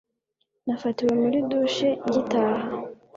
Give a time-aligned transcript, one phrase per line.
[0.65, 2.67] nafatiwe muri douche ngitaha